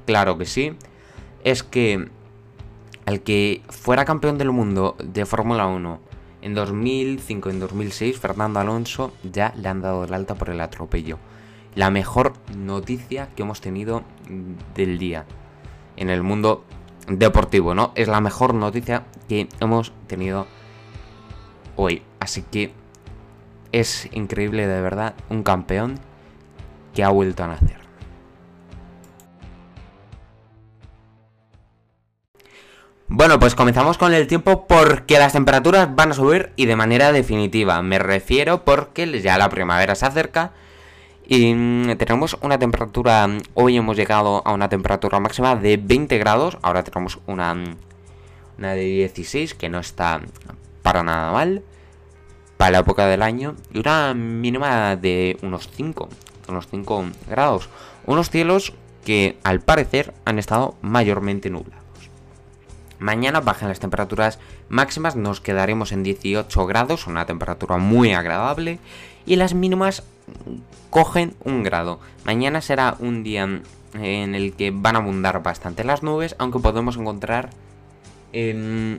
claro 0.06 0.38
que 0.38 0.46
sí, 0.46 0.72
es 1.44 1.62
que 1.62 2.08
al 3.10 3.22
que 3.22 3.62
fuera 3.68 4.04
campeón 4.04 4.38
del 4.38 4.52
mundo 4.52 4.96
de 5.02 5.26
Fórmula 5.26 5.66
1 5.66 6.00
en 6.42 6.54
2005, 6.54 7.50
en 7.50 7.60
2006, 7.60 8.18
Fernando 8.18 8.60
Alonso 8.60 9.12
ya 9.24 9.52
le 9.56 9.68
han 9.68 9.82
dado 9.82 10.04
el 10.04 10.14
alta 10.14 10.36
por 10.36 10.48
el 10.48 10.60
atropello 10.60 11.18
la 11.74 11.90
mejor 11.90 12.34
noticia 12.56 13.28
que 13.34 13.42
hemos 13.42 13.60
tenido 13.60 14.02
del 14.74 14.98
día 14.98 15.24
en 15.96 16.10
el 16.10 16.22
mundo 16.22 16.64
deportivo, 17.08 17.74
¿no? 17.74 17.92
Es 17.94 18.08
la 18.08 18.20
mejor 18.20 18.54
noticia 18.54 19.04
que 19.28 19.48
hemos 19.60 19.92
tenido 20.06 20.46
hoy. 21.76 22.02
Así 22.18 22.42
que 22.42 22.72
es 23.72 24.08
increíble 24.12 24.66
de 24.66 24.80
verdad 24.80 25.14
un 25.28 25.42
campeón 25.42 25.98
que 26.94 27.04
ha 27.04 27.10
vuelto 27.10 27.44
a 27.44 27.48
nacer. 27.48 27.79
Bueno, 33.12 33.40
pues 33.40 33.56
comenzamos 33.56 33.98
con 33.98 34.14
el 34.14 34.28
tiempo 34.28 34.68
porque 34.68 35.18
las 35.18 35.32
temperaturas 35.32 35.96
van 35.96 36.12
a 36.12 36.14
subir 36.14 36.52
y 36.54 36.66
de 36.66 36.76
manera 36.76 37.10
definitiva. 37.10 37.82
Me 37.82 37.98
refiero 37.98 38.64
porque 38.64 39.20
ya 39.20 39.36
la 39.36 39.48
primavera 39.48 39.96
se 39.96 40.06
acerca 40.06 40.52
y 41.26 41.52
mm, 41.52 41.96
tenemos 41.96 42.38
una 42.40 42.60
temperatura, 42.60 43.28
hoy 43.54 43.76
hemos 43.76 43.96
llegado 43.96 44.46
a 44.46 44.52
una 44.52 44.68
temperatura 44.68 45.18
máxima 45.18 45.56
de 45.56 45.76
20 45.76 46.18
grados, 46.18 46.56
ahora 46.62 46.84
tenemos 46.84 47.18
una, 47.26 47.56
una 48.58 48.74
de 48.74 48.84
16 48.84 49.54
que 49.54 49.68
no 49.68 49.80
está 49.80 50.20
para 50.82 51.02
nada 51.02 51.32
mal 51.32 51.64
para 52.58 52.70
la 52.70 52.78
época 52.78 53.06
del 53.08 53.22
año 53.22 53.56
y 53.72 53.80
una 53.80 54.14
mínima 54.14 54.94
de 54.94 55.36
unos 55.42 55.68
5, 55.74 56.08
unos 56.48 56.68
5 56.68 57.06
grados. 57.28 57.68
Unos 58.06 58.30
cielos 58.30 58.72
que 59.04 59.36
al 59.42 59.58
parecer 59.58 60.14
han 60.24 60.38
estado 60.38 60.76
mayormente 60.80 61.50
nublados. 61.50 61.79
Mañana 63.00 63.40
bajan 63.40 63.70
las 63.70 63.80
temperaturas 63.80 64.38
máximas, 64.68 65.16
nos 65.16 65.40
quedaremos 65.40 65.90
en 65.90 66.02
18 66.02 66.66
grados, 66.66 67.06
una 67.06 67.24
temperatura 67.24 67.78
muy 67.78 68.12
agradable. 68.12 68.78
Y 69.24 69.36
las 69.36 69.54
mínimas 69.54 70.02
cogen 70.90 71.34
un 71.42 71.62
grado. 71.62 71.98
Mañana 72.24 72.60
será 72.60 72.96
un 72.98 73.22
día 73.22 73.62
en 73.94 74.34
el 74.34 74.52
que 74.52 74.70
van 74.70 74.96
a 74.96 74.98
abundar 74.98 75.42
bastante 75.42 75.82
las 75.82 76.02
nubes, 76.02 76.36
aunque 76.38 76.58
podemos 76.58 76.96
encontrar 76.98 77.48
em, 78.32 78.98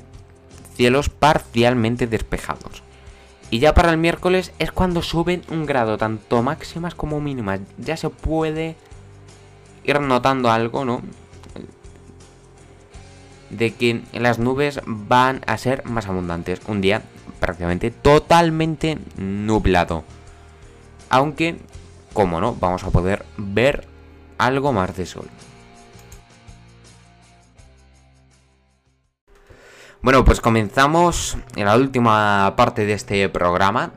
cielos 0.74 1.10
parcialmente 1.10 2.08
despejados. 2.08 2.82
Y 3.52 3.60
ya 3.60 3.76
para 3.76 3.92
el 3.92 3.98
miércoles 3.98 4.52
es 4.58 4.72
cuando 4.72 5.04
suben 5.04 5.44
un 5.50 5.68
grado, 5.68 6.00
tanto 6.00 6.42
máximas 6.42 6.96
como 6.96 7.20
mínimas. 7.20 7.60
Ya 7.78 7.98
se 7.98 8.10
puede 8.10 8.76
ir 9.84 10.00
notando 10.00 10.50
algo, 10.50 10.86
¿no? 10.86 11.02
De 13.52 13.74
que 13.74 14.02
las 14.14 14.40
nubes 14.40 14.82
van 14.86 15.42
a 15.46 15.58
ser 15.58 15.86
más 15.86 16.08
abundantes. 16.08 16.62
Un 16.68 16.82
día 16.82 17.04
prácticamente 17.40 17.92
totalmente 17.92 18.98
nublado. 19.18 20.04
Aunque 21.10 21.58
como 22.14 22.42
no, 22.42 22.56
vamos 22.56 22.84
a 22.84 22.90
poder 22.90 23.26
ver 23.38 23.88
algo 24.38 24.74
más 24.74 24.96
de 24.96 25.06
sol. 25.06 25.28
Bueno, 30.02 30.26
pues 30.26 30.42
comenzamos 30.42 31.38
en 31.56 31.66
la 31.66 31.78
última 31.78 32.54
parte 32.58 32.86
de 32.86 32.94
este 32.94 33.30
programa. 33.30 33.92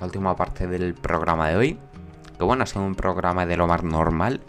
La 0.00 0.06
última 0.06 0.36
parte 0.36 0.66
del 0.66 0.94
programa 0.94 1.48
de 1.48 1.56
hoy. 1.56 1.78
Que 2.36 2.44
bueno, 2.44 2.64
ha 2.64 2.66
sido 2.66 2.84
un 2.84 2.94
programa 2.94 3.46
de 3.46 3.56
lo 3.56 3.66
más 3.66 3.82
normal. 3.82 4.42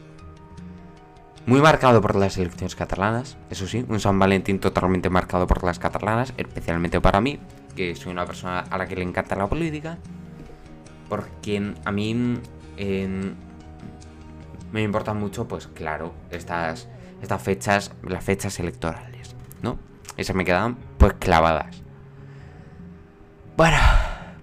Muy 1.47 1.61
marcado 1.61 2.01
por 2.01 2.17
las 2.17 2.37
elecciones 2.37 2.75
catalanas, 2.75 3.37
eso 3.49 3.67
sí, 3.67 3.85
un 3.87 4.01
San 4.01 4.19
Valentín 4.19 4.59
totalmente 4.59 5.09
marcado 5.09 5.47
por 5.47 5.63
las 5.63 5.79
catalanas, 5.79 6.33
especialmente 6.35 6.99
para 6.99 7.21
mí, 7.21 7.39
que 7.73 7.95
soy 7.95 8.11
una 8.11 8.25
persona 8.25 8.59
a 8.59 8.77
la 8.77 8.85
que 8.85 8.97
le 8.97 9.03
encanta 9.03 9.33
la 9.37 9.47
política. 9.47 9.97
Porque 11.07 11.73
a 11.85 11.91
mí 11.93 12.41
me 14.73 14.81
importan 14.81 15.21
mucho, 15.21 15.47
pues 15.47 15.67
claro, 15.67 16.13
estas, 16.31 16.89
estas 17.21 17.41
fechas, 17.41 17.93
las 18.03 18.25
fechas 18.25 18.59
electorales, 18.59 19.33
¿no? 19.61 19.79
Esas 20.17 20.35
me 20.35 20.43
quedan 20.43 20.75
pues 20.97 21.13
clavadas. 21.13 21.81
Bueno, 23.55 23.77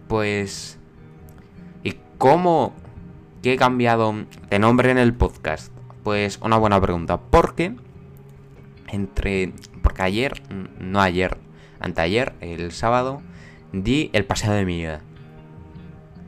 pues... 0.08 0.78
¿Y 1.82 1.98
cómo 2.16 2.72
que 3.42 3.52
he 3.52 3.56
cambiado 3.58 4.14
de 4.48 4.58
nombre 4.58 4.90
en 4.90 4.96
el 4.96 5.12
podcast? 5.12 5.70
Pues 6.04 6.38
una 6.42 6.58
buena 6.58 6.80
pregunta. 6.80 7.18
Porque 7.18 7.74
entre... 8.88 9.52
Porque 9.82 10.02
ayer, 10.02 10.42
no 10.78 11.00
ayer, 11.00 11.38
anteayer, 11.80 12.34
el 12.40 12.72
sábado, 12.72 13.22
di 13.72 14.10
el 14.12 14.24
paseo 14.24 14.52
de 14.52 14.64
mi 14.64 14.76
vida. 14.76 15.00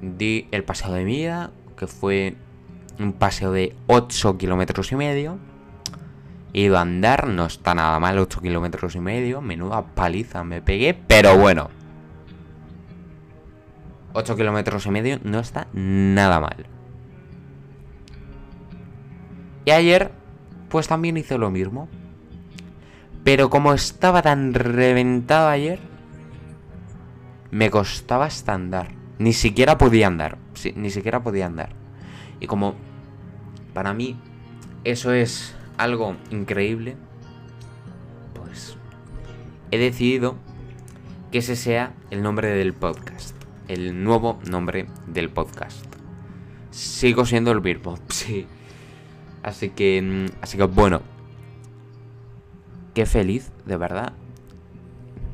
Di 0.03 0.49
el 0.51 0.65
paseo 0.65 0.93
de 0.93 1.05
mi 1.05 1.17
vida, 1.17 1.53
que 1.77 1.87
fue 1.87 2.37
un 2.99 3.13
paseo 3.13 3.53
de 3.53 3.77
8 3.87 4.39
kilómetros 4.39 4.91
y 4.93 4.97
medio. 4.97 5.39
He 6.53 6.63
ido 6.63 6.79
a 6.79 6.81
andar, 6.81 7.29
no 7.29 7.45
está 7.45 7.75
nada 7.75 7.99
mal, 8.01 8.19
8 8.19 8.41
kilómetros 8.41 8.95
y 8.95 9.01
medio. 9.01 9.43
Menuda 9.43 9.83
paliza 9.95 10.43
me 10.43 10.63
pegué, 10.63 10.95
pero 10.95 11.37
bueno. 11.37 11.69
8 14.15 14.37
kilómetros 14.37 14.87
y 14.87 14.91
medio 14.91 15.19
no 15.23 15.39
está 15.39 15.67
nada 15.75 16.41
mal. 16.41 16.76
Y 19.67 19.73
ayer, 19.73 20.13
pues 20.71 20.89
también 20.89 21.19
hice 21.19 21.37
lo 21.37 21.51
mismo. 21.51 21.89
Pero 23.25 23.51
como 23.51 23.75
estaba 23.75 24.23
tan 24.23 24.55
reventado 24.55 25.49
ayer, 25.49 25.81
me 27.51 27.71
costaba 27.71 28.27
hasta 28.27 28.55
andar. 28.55 28.95
Ni 29.19 29.33
siquiera 29.33 29.77
podía 29.77 30.07
andar. 30.07 30.39
Ni 30.77 30.91
siquiera 30.91 31.23
podía 31.23 31.47
andar. 31.47 31.71
Y 32.39 32.47
como 32.47 32.77
para 33.75 33.93
mí 33.93 34.17
eso 34.85 35.13
es 35.13 35.57
algo 35.79 36.17
increíble, 36.31 36.97
pues 38.35 38.77
he 39.73 39.79
decidido 39.79 40.37
que 41.33 41.39
ese 41.39 41.57
sea 41.57 41.93
el 42.11 42.23
nombre 42.23 42.51
del 42.51 42.73
podcast. 42.73 43.35
El 43.67 44.05
nuevo 44.05 44.39
nombre 44.49 44.87
del 45.09 45.29
podcast. 45.29 45.85
Sigo 46.71 47.27
siendo 47.27 47.51
el 47.51 47.59
Beerpop, 47.59 47.99
sí. 48.11 48.47
Así 49.47 49.71
que, 49.71 50.03
mm, 50.03 50.43
así 50.43 50.59
que 50.59 50.65
bueno. 50.65 51.01
Qué 52.95 53.07
feliz, 53.07 53.53
de 53.65 53.77
verdad, 53.77 54.13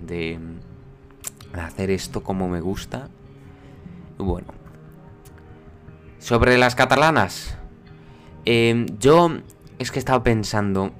de, 0.07 0.39
de 1.55 1.61
hacer 1.61 1.91
esto 1.91 2.23
como 2.23 2.49
me 2.49 2.61
gusta. 2.61 3.09
Bueno, 4.19 4.49
sobre 6.19 6.59
las 6.59 6.75
catalanas. 6.75 7.57
Em, 8.45 8.87
yo 8.99 9.31
es 9.79 9.91
que 9.91 9.99
estaba 9.99 10.23
pensando, 10.23 10.93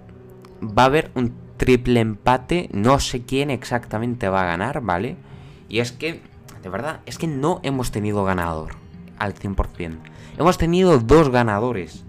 va 0.63 0.85
a 0.85 0.87
haber 0.87 1.11
un 1.15 1.35
triple 1.59 2.01
empate, 2.01 2.71
no 2.73 2.99
sé 2.99 3.25
quién 3.25 3.51
exactamente 3.51 4.29
va 4.29 4.43
a 4.43 4.47
ganar, 4.47 4.81
¿vale? 4.81 5.17
Y 5.69 5.81
es 5.81 5.93
que, 5.93 6.23
de 6.63 6.69
verdad, 6.71 7.01
es 7.05 7.19
que 7.19 7.27
no 7.27 7.61
hemos 7.63 7.91
tenido 7.91 8.25
ganador 8.25 8.77
al 9.19 9.35
100%. 9.35 9.99
Hemos 10.39 10.57
tenido 10.57 10.99
dos 10.99 11.29
ganadores. 11.29 12.07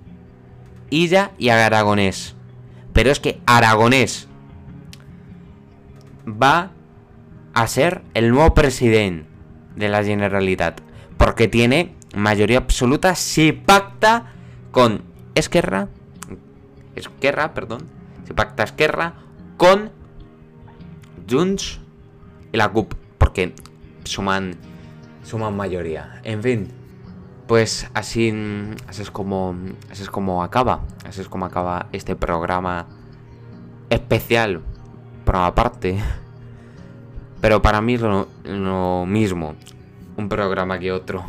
Illa 0.90 1.32
y 1.38 1.50
Aragonés. 1.50 2.36
Pero 2.94 3.12
es 3.12 3.20
que 3.20 3.42
Aragonés 3.46 4.28
va 6.28 6.72
a 7.54 7.68
ser 7.68 8.02
el 8.13 8.32
nuevo 8.32 8.54
presidente 8.54 9.28
de 9.75 9.90
la 9.90 10.04
Generalitat. 10.04 10.82
Porque 11.18 11.48
tiene 11.48 11.96
mayoría 12.16 12.60
absoluta 12.60 13.16
si 13.16 13.52
pacta 13.52 14.34
con 14.72 15.04
Esquerra. 15.36 15.90
Esquerra, 16.96 17.54
perdón. 17.54 17.88
Si 18.28 18.34
pacta 18.34 18.63
Esquerra 18.63 19.16
con 19.58 19.92
Junts 21.30 21.80
y 22.52 22.58
la 22.58 22.70
CUP. 22.70 22.94
Porque 23.18 23.54
suman, 24.04 24.56
suman 25.24 25.56
mayoría. 25.56 26.22
En 26.24 26.44
fin. 26.44 26.83
Pues 27.48 27.90
así, 27.94 28.34
así 28.88 29.02
es 29.02 29.12
como 29.12 29.56
así 29.92 30.03
es 30.03 30.10
como 30.10 30.44
acaba. 30.44 30.82
Así 31.06 31.22
es 31.22 31.27
como 31.27 31.46
acaba 31.46 31.88
este 31.92 32.16
programa 32.16 32.88
especial. 33.90 34.62
Por 35.25 35.36
una 35.36 35.53
parte. 35.53 36.00
Pero 37.42 37.62
para 37.62 37.82
mí 37.82 37.96
es 37.96 38.01
lo 38.01 39.06
mismo. 39.06 39.56
Un 40.16 40.29
programa 40.29 40.79
que 40.79 40.92
otro 40.92 41.25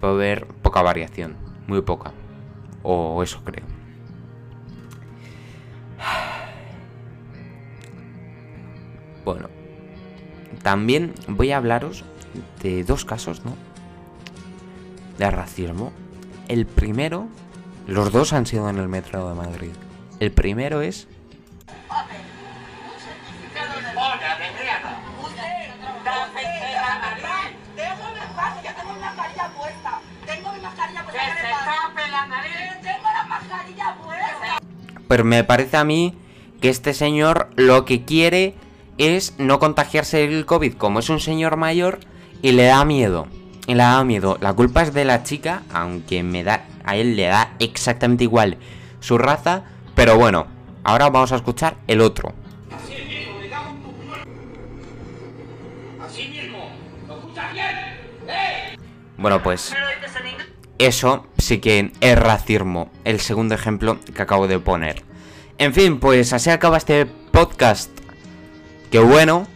puede 0.00 0.12
haber 0.14 0.46
poca 0.46 0.82
variación, 0.82 1.36
muy 1.66 1.82
poca. 1.82 2.12
O 2.82 3.22
eso 3.22 3.42
creo. 3.44 3.64
Bueno, 9.24 9.50
también 10.62 11.12
voy 11.26 11.50
a 11.50 11.58
hablaros 11.58 12.02
de 12.62 12.82
dos 12.82 13.04
casos, 13.04 13.44
¿no? 13.44 13.52
De 15.18 15.30
racismo. 15.30 15.92
El 16.48 16.64
primero, 16.66 17.28
los 17.86 18.12
dos 18.12 18.32
han 18.32 18.46
sido 18.46 18.70
en 18.70 18.78
el 18.78 18.88
metro 18.88 19.28
de 19.28 19.34
Madrid. 19.34 19.72
El 20.20 20.32
primero 20.32 20.80
es 20.80 21.08
Pero 35.08 35.24
me 35.24 35.42
parece 35.42 35.76
a 35.78 35.84
mí 35.84 36.14
que 36.60 36.68
este 36.68 36.92
señor 36.92 37.48
lo 37.56 37.84
que 37.84 38.04
quiere 38.04 38.54
es 38.98 39.34
no 39.38 39.58
contagiarse 39.58 40.24
el 40.24 40.44
COVID. 40.44 40.74
Como 40.74 40.98
es 40.98 41.08
un 41.08 41.18
señor 41.18 41.56
mayor 41.56 42.00
y 42.42 42.52
le 42.52 42.64
da 42.64 42.84
miedo. 42.84 43.26
Le 43.68 43.74
da 43.74 44.02
miedo. 44.02 44.38
La 44.40 44.54
culpa 44.54 44.82
es 44.82 44.94
de 44.94 45.04
la 45.04 45.22
chica, 45.22 45.62
aunque 45.72 46.22
me 46.22 46.42
da. 46.42 46.64
A 46.84 46.96
él 46.96 47.16
le 47.16 47.26
da 47.26 47.52
exactamente 47.58 48.24
igual 48.24 48.56
su 49.00 49.18
raza. 49.18 49.64
Pero 49.94 50.16
bueno, 50.16 50.46
ahora 50.84 51.10
vamos 51.10 51.32
a 51.32 51.36
escuchar 51.36 51.76
el 51.86 52.00
otro. 52.00 52.32
Bueno, 59.18 59.42
pues 59.42 59.74
eso 60.78 61.26
sí 61.36 61.58
que 61.58 61.92
es 62.00 62.18
racismo, 62.18 62.90
el 63.04 63.18
segundo 63.18 63.56
ejemplo 63.56 63.98
que 64.14 64.22
acabo 64.22 64.46
de 64.46 64.60
poner. 64.60 65.02
En 65.58 65.74
fin, 65.74 65.98
pues 65.98 66.32
así 66.32 66.50
acaba 66.50 66.76
este 66.76 67.04
podcast. 67.04 67.90
Qué 68.90 69.00
bueno. 69.00 69.46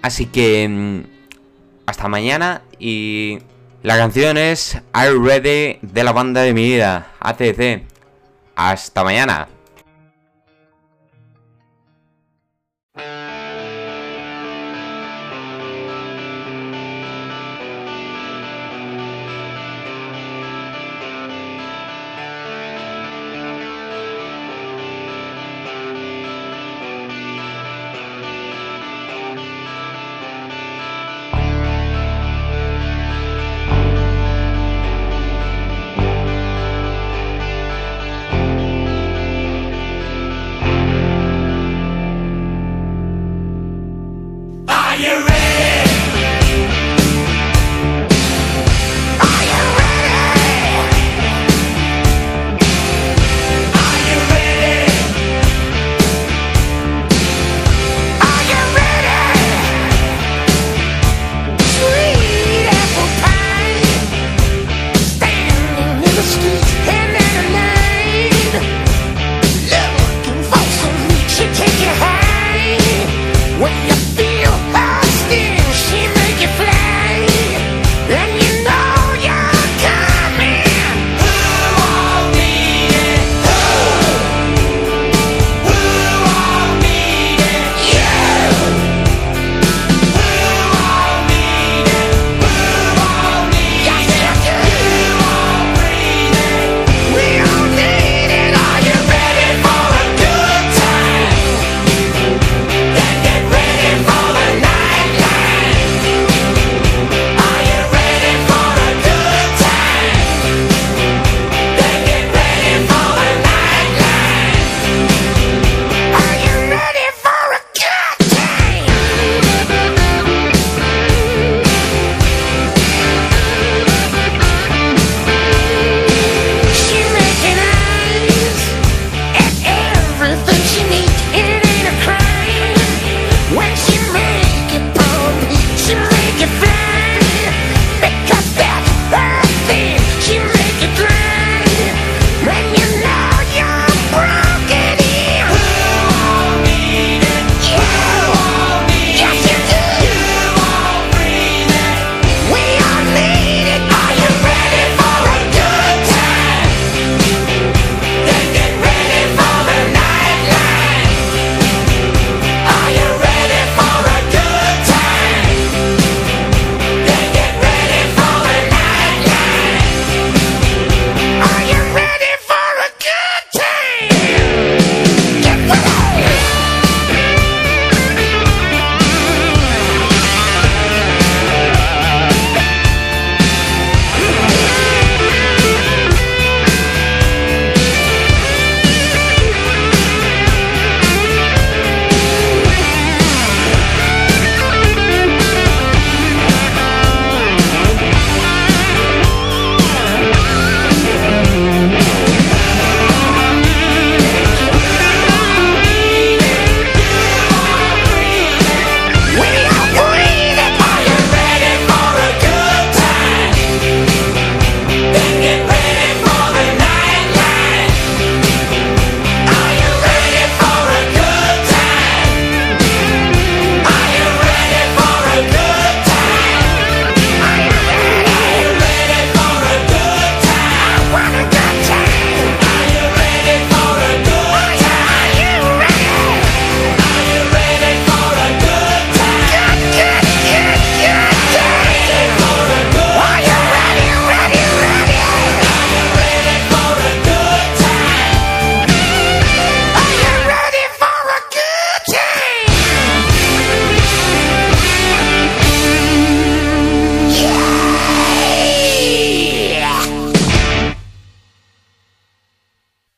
Así 0.00 0.26
que 0.26 0.66
mm, 0.66 1.17
hasta 1.88 2.06
mañana 2.06 2.60
y 2.78 3.38
la 3.82 3.96
canción 3.96 4.36
es 4.36 4.78
I 4.94 5.08
Ready 5.18 5.78
de 5.80 6.04
la 6.04 6.12
banda 6.12 6.42
de 6.42 6.52
mi 6.52 6.64
vida, 6.64 7.12
ATC. 7.18 7.82
Hasta 8.56 9.04
mañana. 9.04 9.48